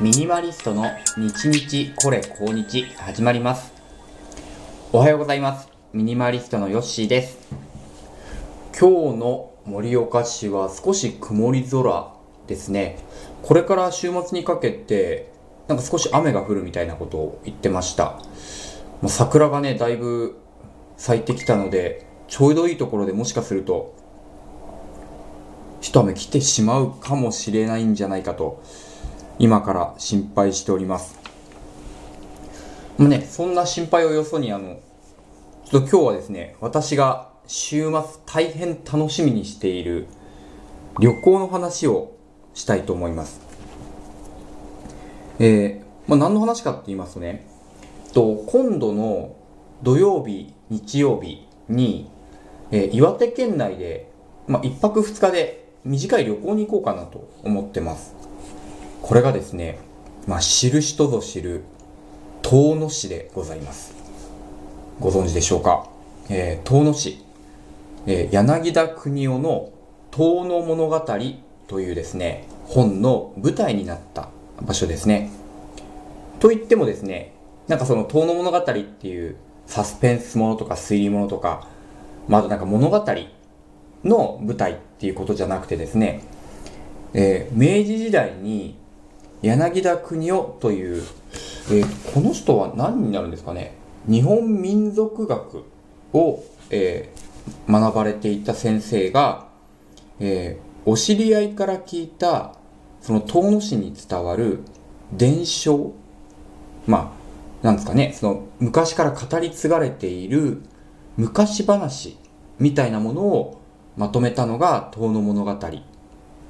[0.00, 0.84] ミニマリストの
[1.16, 3.72] 日日これ今日始まります。
[4.92, 5.68] おはようございます。
[5.92, 7.48] ミニマリストのヨッシーです。
[8.78, 12.12] 今日の盛岡市は少し曇り空
[12.46, 12.98] ですね。
[13.42, 15.32] これから週末にかけて
[15.66, 18.20] なんか少し雨が降るみたいなことを言ってました。
[19.02, 20.38] まあ桜がねだいぶ
[20.96, 23.96] 咲いてきたのでちょうどいいところでもしかすると
[25.80, 28.62] 一雨来てしまうかもしれないんじゃないかと
[29.38, 31.18] 今から心配しております。
[32.96, 34.80] もうねそんな心配をよそにあの
[35.64, 40.08] ちょっと今日はですね私が週末大変楽しみにしている
[40.98, 42.16] 旅行の話を
[42.54, 43.40] したいと思います。
[45.38, 47.46] えー、まあ、何の話かって言いますとね
[48.12, 49.36] と今度の
[49.84, 52.10] 土曜日日曜日に、
[52.72, 54.10] えー岩手県内で、
[54.48, 58.17] まあ、1泊2日で短い旅行に行こうかなと思ってます。
[59.02, 59.78] これがですね、
[60.26, 61.62] まあ、知る人ぞ知る
[62.42, 63.94] 遠野市でございます。
[65.00, 65.88] ご存知でしょうか、
[66.28, 67.22] えー遠野市、
[68.06, 69.70] えー柳田国夫の
[70.10, 71.00] 「遠野物語」
[71.68, 75.30] というですね本の舞台になった場所ですね。
[76.40, 77.32] と言ってもですね
[77.68, 81.68] なんかその「遠野物語」っていうサスペンスものとか推理ものとか、
[82.26, 83.04] まあ、あとなんか物語
[84.04, 86.22] の舞台っていうことじゃなくてですね、
[87.14, 88.76] えー明治時代に
[89.42, 91.02] 柳田国夫という、
[91.70, 93.74] えーこの人は何になるんですかね？
[94.08, 95.64] 日本民族学
[96.12, 97.28] を、えー
[97.66, 99.48] 学ばれていた先生が、
[100.20, 102.54] えーお知り合いから聞いた
[103.02, 104.60] その遠野市に伝わる
[105.12, 105.92] 伝承
[106.86, 107.12] ま
[107.62, 108.12] あなんですかね？
[108.14, 110.62] その昔から語り継がれている
[111.18, 112.16] 昔話
[112.58, 113.60] みたいなものを
[113.96, 115.58] まとめたのが遠野物語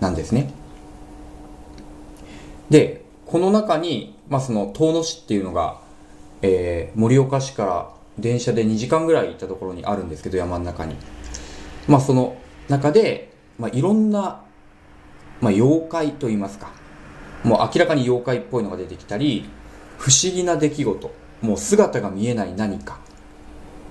[0.00, 0.52] なんですね。
[2.70, 5.80] で、この中に、まあ、その遠野市っていうのが、
[6.42, 10.96] えー盛岡市から電車で2時間ぐらい行ったところにあるんですけど、山の中に。
[11.86, 12.36] まあ、その
[12.68, 14.42] 中で、まあ、いろんな、
[15.40, 16.70] まあ、妖怪といいますか、
[17.44, 19.48] もう明らかに妖怪っぽいのが出てきたり、
[19.98, 21.10] 不思議な出来事、
[21.42, 22.98] もう姿が見えない何か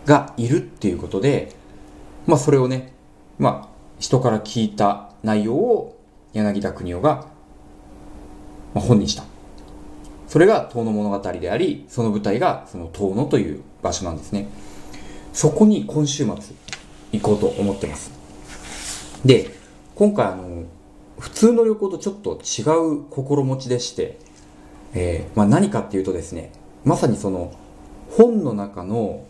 [0.06, 1.54] がいるっていうことで、
[2.26, 2.94] まあ、それをね、
[3.38, 5.98] まあ、人から聞いた内容を
[6.34, 7.28] 柳田国夫が、
[8.76, 9.24] まあ、本にした。
[10.28, 14.48] それが遠野物語であり、その舞台がその遠野という場所なんですね。
[15.34, 16.36] そこに今週末
[17.14, 18.12] 行こうと思ってます。
[19.24, 19.50] で、
[19.96, 20.66] 今回あの、
[21.20, 22.64] 普通の旅行とちょっと違
[23.00, 24.20] う心持ちでして、
[24.94, 26.52] えーまあ、何かっていうとですね、
[26.84, 27.54] まさにその
[28.12, 29.26] 本の中の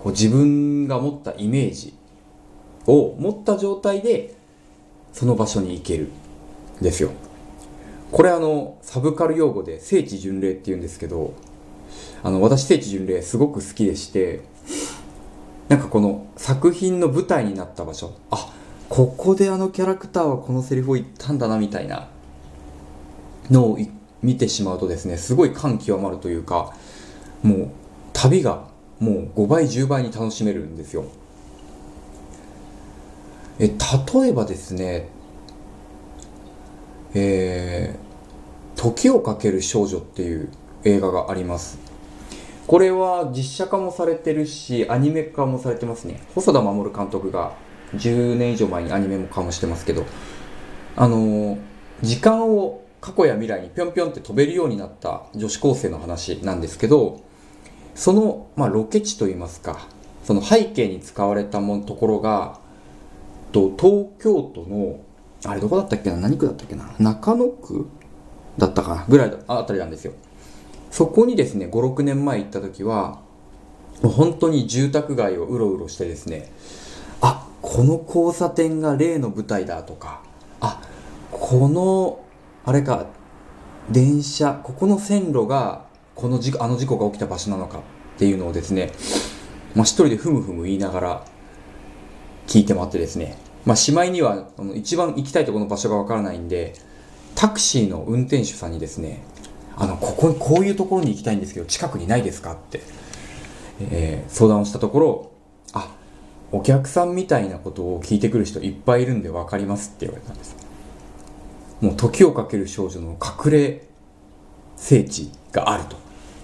[0.00, 1.94] こう自分が持ったイメージ
[2.86, 4.34] を持った状態で
[5.12, 6.10] その場所に行ける
[6.80, 7.10] んですよ。
[8.14, 11.34] これあのサブカル用語で聖地巡礼って言うんですけど
[12.22, 14.42] あの私聖地巡礼すごく好きでして
[15.68, 18.54] なんかこの作品の舞台になった場所あ
[18.88, 22.08] ここであのキャラクターはこのセリフを言ったんだなみたいな
[23.50, 23.78] のを
[24.22, 26.72] 見てしまうとですねすごい感極まるというか
[27.42, 27.70] もう
[28.12, 28.68] 旅が
[29.00, 31.06] もう5倍10倍に楽しめるんですよ。
[33.58, 35.08] え例えばですね
[37.12, 38.03] えー
[38.92, 40.48] 時をかける少女」っていう
[40.84, 41.78] 映画があります。
[42.66, 46.20] これは実写化もされてるしアニメ化もされてますね。
[46.34, 47.52] 細田守監督が
[47.94, 50.04] 10年以上前にアニメも化もしてますけど。
[50.96, 51.58] あのー
[52.02, 57.22] 時間を過去や未来にぴょんぴょんって飛べるようになった女子高生の話なんですけど
[57.94, 59.88] その、まあ、ロケ地といいますか
[60.24, 62.58] その背景に使われたもんところが
[63.52, 65.00] と東京都の
[65.44, 66.16] あれどこだったっけな？
[66.16, 66.94] 何区だったっけな？
[66.98, 67.86] 中野区
[68.58, 69.04] だったかな？
[69.08, 70.12] ぐらいあたりなんですよ。
[70.90, 73.20] そこにですね56年前行った時は
[74.02, 76.52] もう本当に住宅街をうろうろしてですね
[77.20, 80.22] あこの交差点が例の舞台だとか
[80.60, 80.80] あ
[81.32, 82.24] この
[82.64, 83.06] あれか
[83.90, 87.82] 電車ここの線路がこの事故あの事故が起きた場所なのかっ
[88.18, 88.92] ていうのをですね、
[89.74, 91.24] まあ、一人でふむふむ言いながら
[92.46, 93.36] 聞いて回ってですね、
[93.66, 96.74] まあ、しまいにはあの一番行きたいところの場所がわからないんで
[97.34, 99.22] タクシーの運転手さんにですね
[99.76, 102.80] あのこここういうところに行きたいんですけど近くにないですかって、
[103.80, 105.32] えー相談をしたところ
[105.72, 105.94] あ
[106.52, 110.56] お客さんみたいなことを聞いてくる人いっぱいいるんで分かりますって言われたんです。
[111.80, 113.82] もう時をかける少女の隠れ
[114.76, 115.96] 聖地があると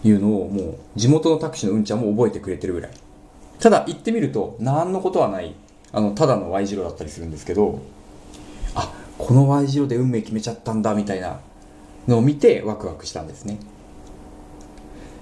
[0.03, 2.91] いうのをもう地元のタクシーのうんちゃんも覚えてくれてるぐらい。
[3.61, 5.55] ただ行ってみると何のことはない
[5.93, 7.81] あのただの Y 字路だったりするんですけど
[8.75, 11.41] あこの Y 字路で運命決めちゃったんだみたいな
[12.09, 13.59] のを見てワクワクしたんですね。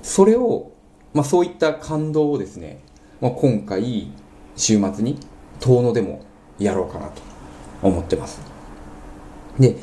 [0.02, 0.70] それを、
[1.12, 2.80] まあ、そういった感動をですね、
[3.20, 4.10] まあ、今回
[4.56, 5.18] 週末に
[5.60, 6.24] 遠野でも
[6.58, 7.20] やろうかなと
[7.82, 8.40] 思ってます。
[9.58, 9.76] で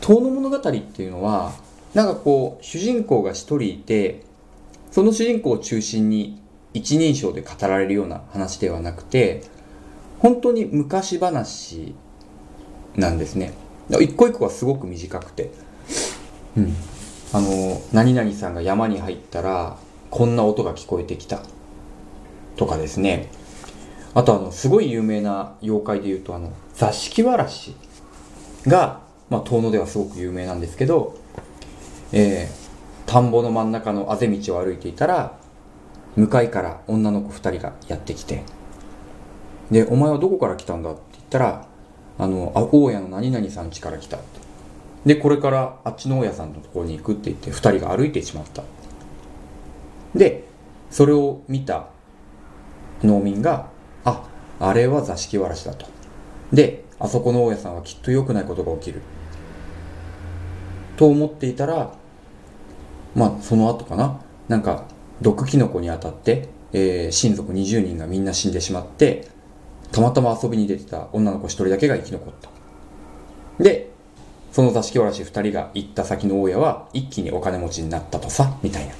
[0.00, 1.52] 遠野物語っていうのは
[1.94, 4.24] なんかこう主人公が一人いて
[4.90, 6.42] その主人公を中心に
[6.74, 9.42] 一人称で語られるような話ではなくて
[10.18, 11.94] 本当に昔話
[12.96, 13.52] なんですね。
[13.98, 15.50] 一個一個はすごく短くて。
[16.56, 16.74] うん。
[17.32, 19.76] あの何々さんが山に入ったら
[20.10, 21.42] こんな音が聞こえてきた。
[22.56, 23.28] とかですね。
[24.14, 27.76] あとあのすごい有名な妖怪でいうとあの座敷わらし
[28.66, 31.16] が、まあ、遠野ではすごく有名なんですけど、
[32.12, 35.38] えー、田んぼの真ん中のあぜ道を歩いていたら
[36.16, 38.42] 向かいから女の子2人がやってきて。
[39.70, 41.66] で「お前はどこから来たんだ?」って言ったら
[42.20, 44.18] 「あのあ大家の何々さん家から来た」
[45.06, 48.62] でこれからあっちの大家さんのところに行くって言って2人が歩いてしまった。
[50.14, 50.44] で
[50.90, 51.86] それを見た
[53.02, 53.68] 農民が
[54.04, 54.28] あ
[54.58, 55.86] あれは座敷わらしだと。
[56.52, 59.00] であそこの大家さんはきっと良くないことが起きる。
[60.98, 61.94] と思っていたら
[63.14, 64.20] まあその後かな。
[64.48, 64.84] なんか
[65.22, 69.28] 毒キノコに当たって、えー、親族20人がみんな死んでしまって
[69.92, 72.50] たまたま遊びに出てた女の子1人だけが生き残った。
[73.62, 73.90] で
[74.52, 78.94] その座敷わらし2人が行った先の大家は一気にお金持ちになったとさみたいな。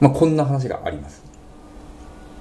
[0.00, 1.22] まあこんな話があります。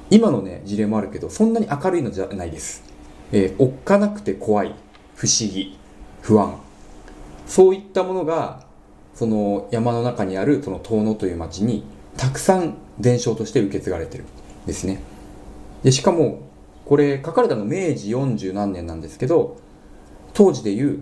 [0.09, 2.83] 今のね事例もあるけどそんなに明るいのじゃないです、
[3.31, 4.75] えー、おっかなくて怖い
[5.15, 5.77] 不思議
[6.21, 6.59] 不安。
[7.47, 8.65] そういったものが
[9.13, 11.83] その山の中にあるその遠野という町に
[12.17, 14.27] たくさん伝承として受け継がれてるん
[14.65, 15.01] ですね。
[15.83, 16.50] でしかも
[16.91, 19.55] これ書かれたの明治40何年なんですけど
[20.33, 20.99] 当時で言う、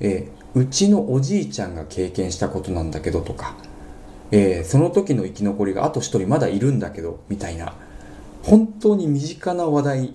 [0.00, 3.54] えー、うちのおじいちゃんが経験したことなんだけどとか、
[4.32, 7.74] えー、その時の生き残りがあと一人まだいるんだけどみたいな
[8.42, 10.14] 本当に身近な話題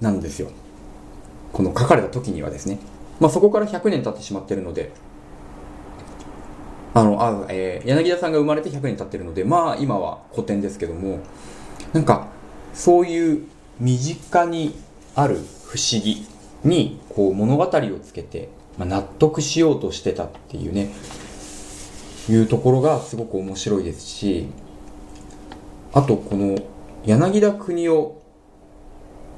[0.00, 0.50] なんですよ。
[1.52, 2.80] この書かれた時にはですね。
[3.20, 4.90] まあそこから100年経ってしまってるので
[6.92, 11.20] あのあ、えー、柳田さんが生まれて100年経ってるのでまあ今は古典ですけども
[11.92, 12.26] なんか
[12.74, 13.46] そういう
[13.80, 14.74] 身近に
[15.14, 16.26] ある不思議
[16.64, 17.70] にこう物語を
[18.02, 20.92] つけて、まあ、納得しようとしてたっていうね
[22.28, 24.48] いうところがすごく面白いですし
[25.92, 26.58] あとこの
[27.04, 28.20] 柳田国夫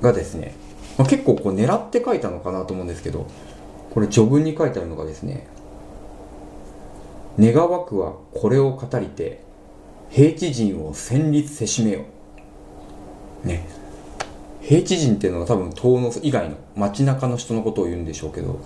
[0.00, 0.54] がですね、
[0.96, 3.26] まあ、結構こう狙って書いたのかなと思うんですけど
[3.90, 5.46] これ序文に書いてあるのがですね
[7.38, 9.42] 「願わくはこれを語りて
[10.10, 12.00] 平地人を戦慄せしめよ」
[13.44, 13.87] ね。
[14.68, 18.60] 平地人っていうのは多分遠野以外の街中の人のことを言うんでしょうけど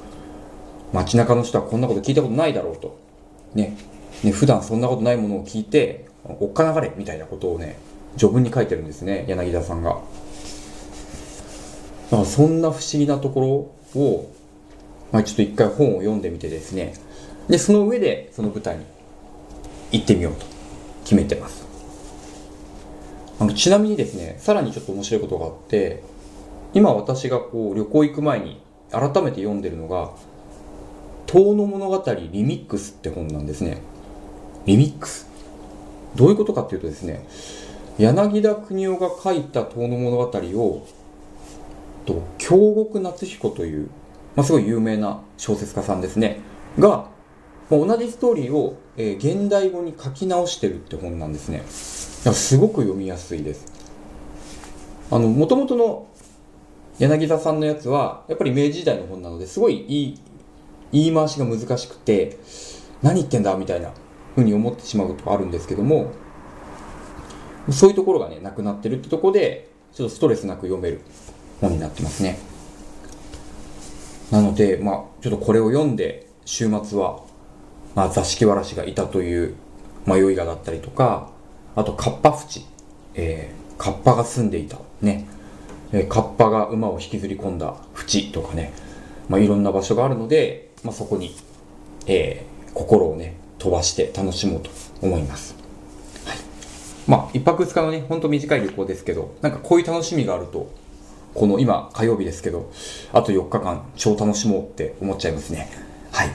[0.93, 2.99] 街中の人はこんなこと聞いたことないだろうと。
[3.55, 3.77] ね。
[4.25, 7.79] ね普段そんなことないものを聞いておっかながれみたいなことをね
[8.17, 9.91] 序文に書いてるんですね柳田さんが。
[9.91, 9.97] だ
[12.11, 14.29] からそんな不思議なところを、
[15.13, 16.95] まあ、ちょっと一回本を読んでみてですね。
[17.49, 18.85] でその上でその舞台に
[19.93, 20.47] 行ってみようと
[21.05, 21.72] 決めてます。
[23.43, 26.05] あのちなみにですねさらにちょっと面白いことがあって
[26.75, 28.63] 今私がこう旅行行く前に
[28.93, 30.13] 改めて読んでるのが
[31.27, 33.79] 「遠野物語リミックス」って本なんですね。
[34.65, 35.27] リミックス
[36.15, 37.27] どういうことかっていうとですね
[37.99, 40.87] 柳田国夫が書いた遠野物語を
[42.07, 43.89] と京極夏彦という、
[44.37, 46.39] まあ、すごい有名な小説家さんですね。
[46.79, 47.07] が、
[47.77, 53.67] まあ、同じストーリーを、えー、現代語に書き直してるって本なんですねすごく読みやすいです
[55.11, 56.09] あのもともとの
[56.99, 60.21] 柳田さんのやつはやっぱり明治時代の本なのですごいいい
[60.93, 62.39] 言い回しが難しくて
[63.03, 63.93] 何言ってんだみたいな
[64.35, 66.13] ふうに思ってしまうことがあるんですけども
[67.71, 71.01] そういうところがね、なくなってるってとこで、ちょっとストレスなく読める
[71.61, 72.39] 本になってますね。
[74.31, 77.23] なので、まあ、ちょっとこれを読んで、週末は、
[77.95, 79.55] まあ、座敷わらしがいたという
[80.07, 81.31] 迷いがだったりとか、
[81.77, 82.67] あと、カッパ淵、
[83.15, 85.27] えー、カッパが住んでいた、ね、
[85.93, 88.73] えー、カッパが馬を引きずり込んだ淵とかね、
[89.29, 91.35] まあ、いろんな場所があるので、まあ、そこに、
[92.07, 94.71] えー、心をね、飛ばして楽しもうと
[95.01, 95.55] 思います。
[96.25, 96.39] はい
[97.07, 100.71] まあ、一泊二日のね、ほんと短い旅行ですけど、なんかこういう楽しみがあると、
[101.35, 102.71] この今火曜日ですけど、
[103.13, 105.71] あと4日間超楽しもうって思っちゃいますね。
[106.11, 106.31] はい。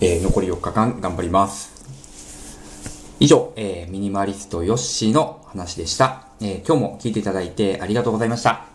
[0.00, 1.78] えー、残り4日間頑張ります。
[3.18, 6.22] 以上、えー、ミニマリストヨッシーの話でした。
[6.40, 8.67] えー、今日も聞いていただいてありがとうございました。